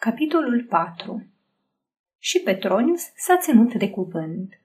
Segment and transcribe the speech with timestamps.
[0.00, 1.26] Capitolul 4
[2.18, 4.60] Și Petronius s-a ținut de cuvânt.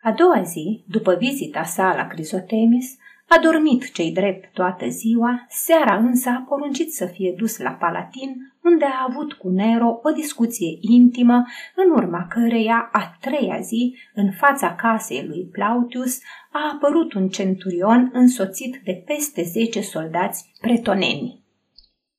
[0.00, 2.96] A doua zi, după vizita sa la Crizotemis,
[3.28, 8.52] a dormit cei drept toată ziua, seara însă a poruncit să fie dus la Palatin,
[8.62, 11.44] unde a avut cu Nero o discuție intimă,
[11.76, 16.18] în urma căreia, a treia zi, în fața casei lui Plautius,
[16.50, 21.41] a apărut un centurion însoțit de peste zece soldați pretoneni.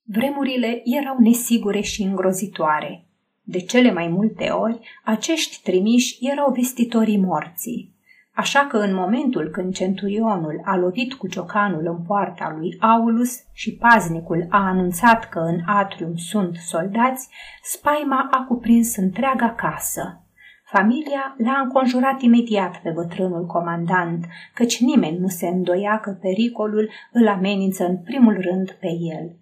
[0.06, 3.06] Vremurile erau nesigure și îngrozitoare.
[3.42, 7.94] De cele mai multe ori, acești trimiși erau vestitorii morții.
[8.34, 13.76] Așa că în momentul când centurionul a lovit cu ciocanul în poarta lui Aulus și
[13.76, 17.28] paznicul a anunțat că în atrium sunt soldați,
[17.62, 20.22] spaima a cuprins întreaga casă.
[20.64, 24.24] Familia l-a înconjurat imediat pe bătrânul comandant,
[24.54, 29.36] căci nimeni nu se îndoia că pericolul îl amenință în primul rând pe el.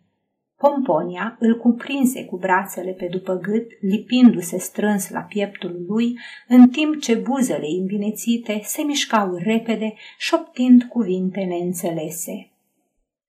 [0.62, 6.18] Pomponia îl cuprinse cu brațele pe după gât, lipindu-se strâns la pieptul lui,
[6.48, 12.50] în timp ce buzele îmbinețite se mișcau repede, șoptind cuvinte neînțelese.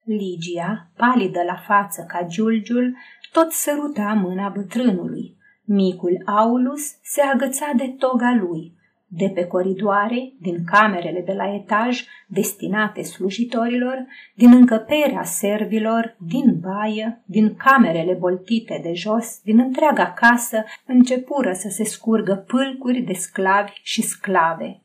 [0.04, 2.96] Ligia, palidă la față ca giulgiul,
[3.32, 5.36] tot săruta mâna bătrânului.
[5.64, 8.74] Micul Aulus se agăța de toga lui,
[9.16, 17.22] de pe coridoare, din camerele de la etaj destinate slujitorilor, din încăperea servilor, din baie,
[17.26, 23.72] din camerele boltite de jos, din întreaga casă, începură să se scurgă pâlcuri de sclavi
[23.84, 24.82] și sclave.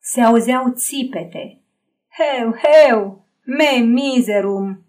[0.00, 1.60] Se auzeau țipete.
[2.18, 4.84] Heu, heu, me miserum!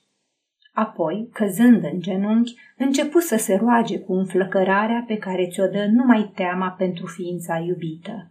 [0.73, 6.33] Apoi, căzând în genunchi, începu să se roage cu înflăcărarea pe care ți-o dă numai
[6.35, 8.31] teama pentru ființa iubită.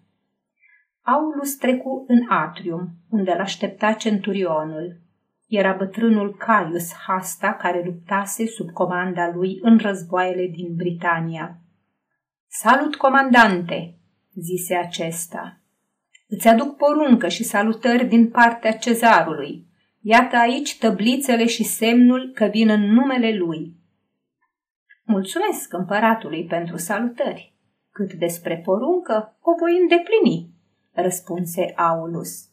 [1.02, 5.02] Aulus trecu în atrium, unde l-aștepta centurionul.
[5.47, 11.58] Era bătrânul Caius Hasta, care luptase sub comanda lui în războaiele din Britania.
[12.47, 13.97] Salut, comandante!"
[14.34, 15.59] zise acesta.
[16.31, 19.67] Îți aduc poruncă și salutări din partea cezarului.
[20.01, 23.75] Iată aici tăblițele și semnul că vin în numele lui.
[25.03, 27.56] Mulțumesc împăratului pentru salutări.
[27.91, 30.50] Cât despre poruncă, o voi îndeplini,
[30.91, 32.47] răspunse Aulus.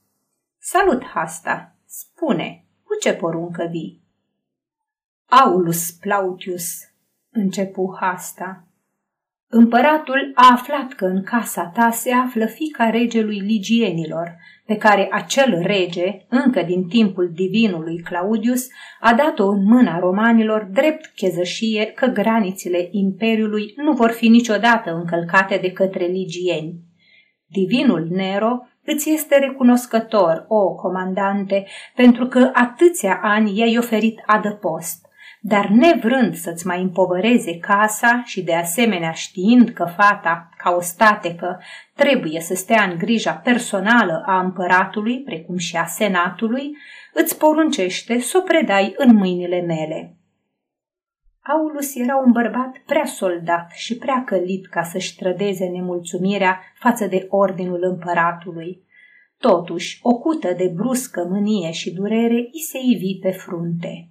[0.59, 4.03] Salut, Hasta, spune, cu ce poruncă vii?
[5.27, 6.67] Aulus Plautius,
[7.31, 8.66] începu Hasta,
[9.49, 15.63] Împăratul a aflat că în casa ta se află fica regelui ligienilor, pe care acel
[15.63, 18.67] rege, încă din timpul divinului Claudius,
[19.01, 25.59] a dat-o în mâna romanilor drept chezășie că granițele imperiului nu vor fi niciodată încălcate
[25.63, 26.75] de către ligieni.
[27.47, 35.06] Divinul Nero îți este recunoscător, o comandante, pentru că atâția ani i-ai oferit adăpost
[35.49, 41.61] dar nevrând să-ți mai împovăreze casa și de asemenea știind că fata, ca o statecă,
[41.95, 46.77] trebuie să stea în grija personală a împăratului, precum și a senatului,
[47.13, 50.17] îți poruncește să o predai în mâinile mele.
[51.41, 57.27] Aulus era un bărbat prea soldat și prea călit ca să-și trădeze nemulțumirea față de
[57.29, 58.85] ordinul împăratului.
[59.39, 64.11] Totuși, o cută de bruscă mânie și durere îi se ivi pe frunte.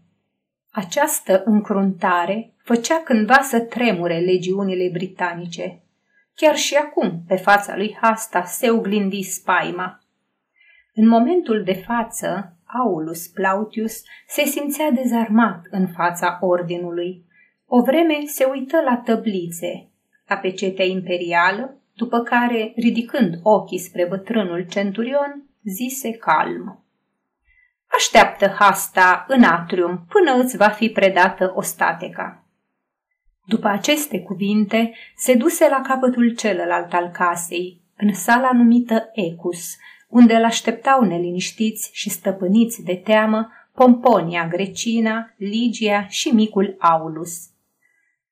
[0.76, 5.82] Această încruntare făcea cândva să tremure legiunile britanice.
[6.36, 10.00] Chiar și acum, pe fața lui Hasta se oglindi spaima.
[10.94, 17.26] În momentul de față, Aulus Plautius se simțea dezarmat în fața ordinului.
[17.68, 19.88] O vreme se uită la tăblițe,
[20.28, 26.85] la pecetea imperială, după care, ridicând ochii spre bătrânul centurion, zise calm.
[27.96, 32.46] Așteaptă hasta în atrium până îți va fi predată ostateca.
[33.46, 39.76] După aceste cuvinte, se duse la capătul celălalt al casei, în sala numită Ecus,
[40.10, 47.50] unde îl așteptau neliniștiți și stăpâniți de teamă Pomponia Grecina, Ligia și micul Aulus.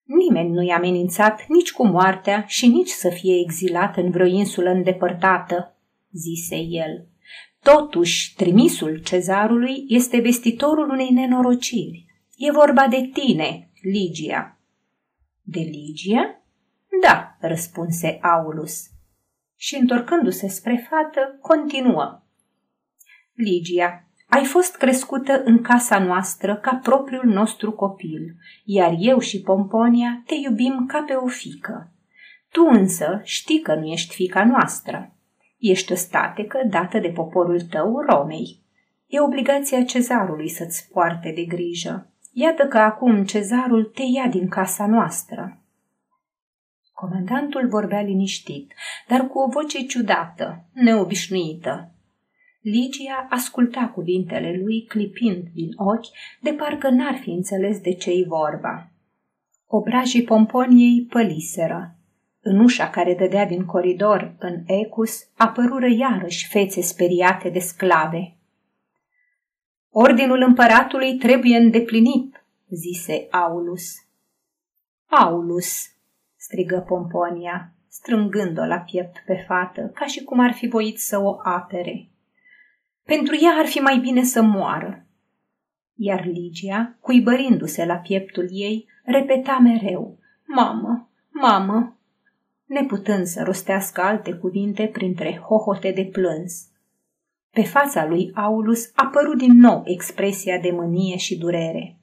[0.03, 4.69] Nimeni nu i-a amenințat nici cu moartea și nici să fie exilat în vreo insulă
[4.69, 5.75] îndepărtată,
[6.11, 7.07] zise el.
[7.63, 12.05] Totuși, trimisul cezarului este vestitorul unei nenorociri.
[12.37, 14.57] E vorba de tine, Ligia.
[15.41, 16.41] De Ligia?
[17.01, 18.83] Da, răspunse Aulus.
[19.55, 22.23] Și întorcându-se spre fată, continuă.
[23.33, 30.23] Ligia, ai fost crescută în casa noastră ca propriul nostru copil, iar eu și Pomponia
[30.25, 31.91] te iubim ca pe o fică.
[32.51, 35.12] Tu însă știi că nu ești fica noastră.
[35.71, 38.59] Ești o statecă dată de poporul tău Romei.
[39.07, 42.11] E obligația cezarului să-ți poarte de grijă.
[42.33, 45.61] Iată că acum cezarul te ia din casa noastră.
[46.93, 48.73] Comandantul vorbea liniștit,
[49.07, 51.91] dar cu o voce ciudată, neobișnuită.
[52.61, 56.07] Ligia asculta cuvintele lui clipind din ochi,
[56.41, 58.91] de parcă n-ar fi înțeles de ce-i vorba.
[59.67, 61.95] Obrajii pomponiei păliseră.
[62.45, 68.37] În ușa care dădea din coridor în Ecus apărură iarăși fețe speriate de sclave.
[69.89, 73.83] Ordinul împăratului trebuie îndeplinit, zise Aulus.
[75.05, 75.67] Aulus,
[76.35, 81.35] strigă Pomponia, strângând-o la piept pe fată, ca și cum ar fi voit să o
[81.43, 82.09] apere.
[83.03, 85.05] Pentru ea ar fi mai bine să moară.
[85.95, 91.92] Iar Ligia, cuibărindu-se la pieptul ei, repeta mereu, Mamă, mamă,
[92.73, 96.67] neputând să rostească alte cuvinte printre hohote de plâns.
[97.49, 101.97] Pe fața lui Aulus apărut din nou expresia de mânie și durere.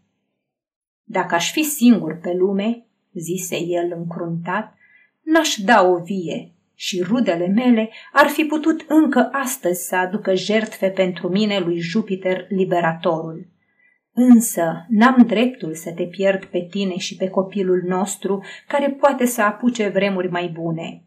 [1.04, 4.74] Dacă aș fi singur pe lume, zise el încruntat,
[5.22, 10.88] n-aș da o vie și rudele mele ar fi putut încă astăzi să aducă jertfe
[10.88, 13.46] pentru mine lui Jupiter liberatorul.
[14.12, 19.42] Însă n-am dreptul să te pierd pe tine și pe copilul nostru, care poate să
[19.42, 21.04] apuce vremuri mai bune.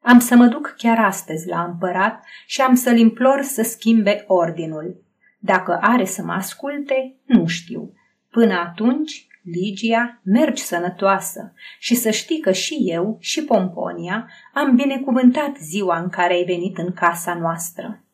[0.00, 5.02] Am să mă duc chiar astăzi la împărat și am să-l implor să schimbe ordinul.
[5.38, 7.92] Dacă are să mă asculte, nu știu.
[8.30, 15.56] Până atunci, Ligia, mergi sănătoasă și să știi că și eu și Pomponia am binecuvântat
[15.56, 18.04] ziua în care ai venit în casa noastră.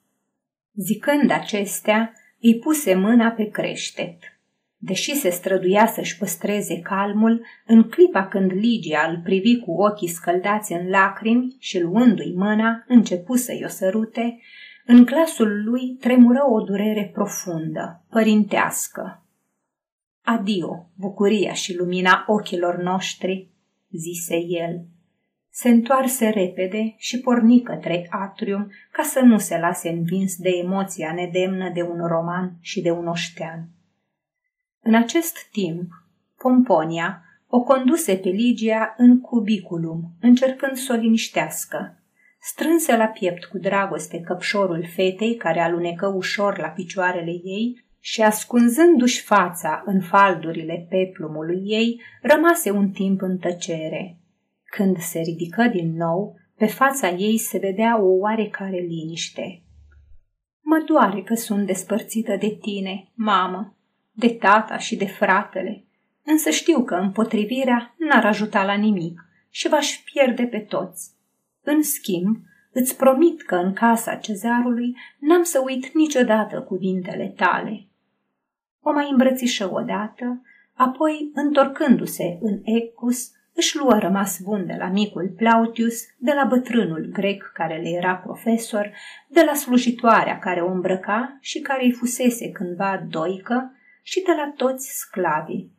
[0.75, 4.19] Zicând acestea, îi puse mâna pe creștet.
[4.77, 10.73] Deși se străduia să-și păstreze calmul, în clipa când Ligia îl privi cu ochii scăldați
[10.73, 14.41] în lacrimi și luându-i mâna, începu să-i o sărute,
[14.87, 19.25] în glasul lui tremură o durere profundă, părintească.
[20.23, 23.49] Adio, bucuria și lumina ochilor noștri,
[23.91, 24.85] zise el.
[25.51, 31.13] Se întoarse repede și porni către atrium ca să nu se lase învins de emoția
[31.13, 33.69] nedemnă de un roman și de un oștean.
[34.83, 35.89] În acest timp,
[36.37, 41.95] Pomponia o conduse pe Ligia în cubiculum, încercând să o liniștească.
[42.41, 49.23] Strânse la piept cu dragoste căpșorul fetei care alunecă ușor la picioarele ei și ascunzându-și
[49.23, 54.20] fața în faldurile peplumului ei, rămase un timp în tăcere.
[54.71, 59.63] Când se ridică din nou, pe fața ei se vedea o oarecare liniște.
[60.61, 63.77] Mă doare că sunt despărțită de tine, mamă,
[64.13, 65.85] de tata și de fratele,
[66.25, 71.11] însă știu că împotrivirea n-ar ajuta la nimic și v-aș pierde pe toți.
[71.63, 72.37] În schimb,
[72.73, 77.87] îți promit că în casa cezarului n-am să uit niciodată cuvintele tale.
[78.81, 80.43] O mai îmbrățișă odată,
[80.75, 87.09] apoi, întorcându-se în Ecus, își luă rămas bun de la micul Plautius, de la bătrânul
[87.13, 88.93] grec care le era profesor,
[89.29, 94.53] de la slujitoarea care o îmbrăca și care îi fusese cândva doică și de la
[94.57, 95.73] toți sclavii.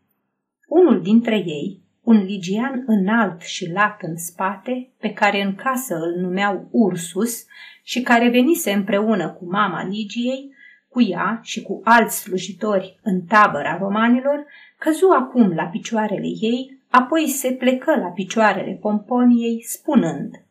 [0.68, 6.22] Unul dintre ei, un ligian înalt și lat în spate, pe care în casă îl
[6.22, 7.46] numeau Ursus
[7.84, 10.56] și care venise împreună cu mama Ligiei,
[10.90, 14.46] cu ea și cu alți slujitori în tabăra romanilor,
[14.78, 20.46] căzu acum la picioarele ei, apoi se plecă la picioarele Pomponiei, spunând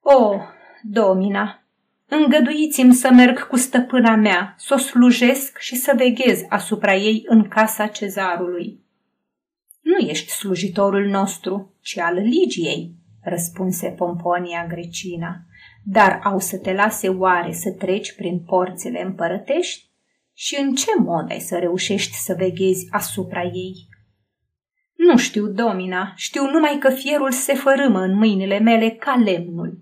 [0.00, 0.36] O,
[0.82, 1.64] domina,
[2.08, 7.48] îngăduiți-mi să merg cu stăpâna mea, să o slujesc și să veghez asupra ei în
[7.48, 8.82] casa cezarului.
[9.80, 15.40] Nu ești slujitorul nostru, ci al Ligiei, răspunse Pomponia Grecina.
[15.86, 19.88] dar au să te lase oare să treci prin porțile împărătești?
[20.34, 23.88] Și în ce mod ai să reușești să veghezi asupra ei?
[25.06, 29.78] Nu știu, domina, știu numai că fierul se fărâmă în mâinile mele ca lemnul.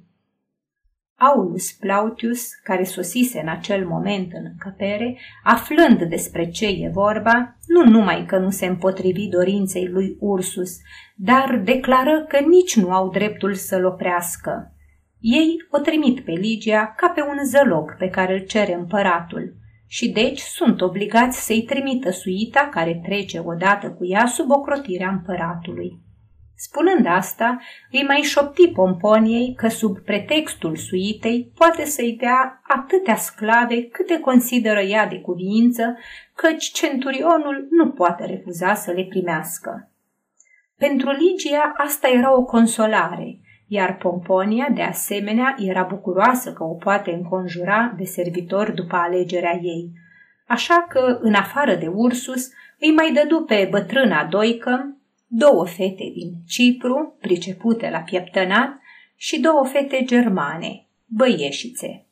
[1.17, 7.91] Aulus Plautius, care sosise în acel moment în încăpere, aflând despre ce e vorba, nu
[7.91, 10.76] numai că nu se împotrivi dorinței lui Ursus,
[11.17, 14.75] dar declară că nici nu au dreptul să-l oprească.
[15.21, 19.55] Ei o trimit pe Ligia ca pe un zăloc pe care îl cere împăratul
[19.94, 25.99] și deci sunt obligați să-i trimită suita care trece odată cu ea sub ocrotirea împăratului.
[26.54, 33.82] Spunând asta, îi mai șopti Pomponiei că sub pretextul suitei poate să-i dea atâtea sclave
[33.82, 35.99] câte consideră ea de cuvință,
[36.34, 39.90] căci centurionul nu poate refuza să le primească.
[40.76, 43.40] Pentru Ligia asta era o consolare,
[43.73, 49.91] iar Pomponia, de asemenea, era bucuroasă că o poate înconjura de servitori după alegerea ei.
[50.47, 56.33] Așa că, în afară de Ursus, îi mai dădu pe bătrâna Doică, două fete din
[56.47, 58.81] Cipru, pricepute la pieptănat,
[59.17, 62.07] și două fete germane, băieșițe.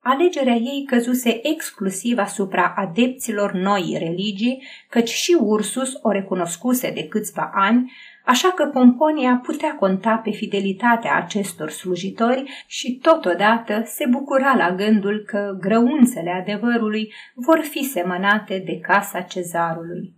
[0.00, 7.50] Alegerea ei căzuse exclusiv asupra adepților noi religii, căci și Ursus o recunoscuse de câțiva
[7.54, 7.92] ani,
[8.30, 15.22] așa că Pomponia putea conta pe fidelitatea acestor slujitori și totodată se bucura la gândul
[15.26, 20.14] că grăunțele adevărului vor fi semănate de casa cezarului.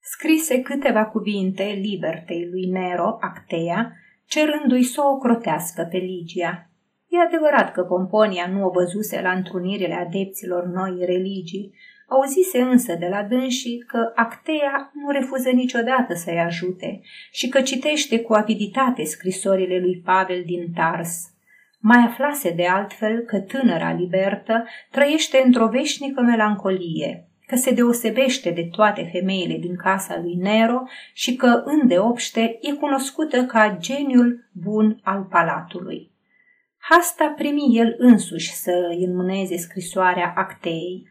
[0.00, 3.92] Scrise câteva cuvinte libertei lui Nero, Actea,
[4.26, 6.70] cerându-i să o crotească pe Ligia.
[7.08, 11.74] E adevărat că Pomponia nu o văzuse la întrunirile adepților noi religii,
[12.10, 17.00] Auzise însă de la dânsii că Actea nu refuză niciodată să-i ajute
[17.32, 21.30] și că citește cu aviditate scrisorile lui Pavel din Tars.
[21.78, 28.68] Mai aflase de altfel că tânăra libertă trăiește într-o veșnică melancolie, că se deosebește de
[28.70, 35.26] toate femeile din casa lui Nero și că îndeopște e cunoscută ca geniul bun al
[35.30, 36.10] palatului.
[36.78, 41.09] Hasta primi el însuși să îi înmâneze scrisoarea Acteei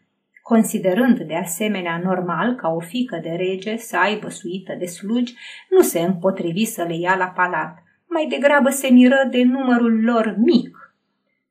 [0.52, 5.34] considerând de asemenea normal ca o fică de rege să aibă suită de slugi,
[5.70, 10.36] nu se împotrivi să le ia la palat, mai degrabă se miră de numărul lor
[10.38, 10.96] mic.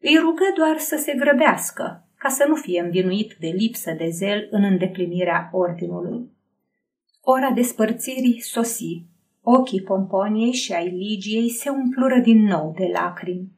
[0.01, 4.49] Îi rugă doar să se grăbească, ca să nu fie învinuit de lipsă de zel
[4.51, 6.31] în îndeplinirea ordinului.
[7.21, 9.03] Ora despărțirii sosi.
[9.43, 13.58] Ochii pomponiei și ai Ligiei se umplură din nou de lacrimi.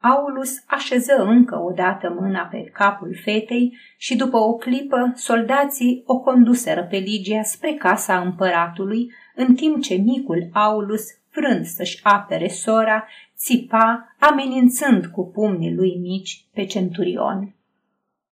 [0.00, 6.18] Aulus așeză încă o dată mâna pe capul fetei și după o clipă soldații o
[6.18, 11.02] conduseră pe Ligia spre casa împăratului, în timp ce micul Aulus,
[11.34, 17.57] vrând să-și apere sora, țipa, amenințând cu pumnii lui mici pe centurion.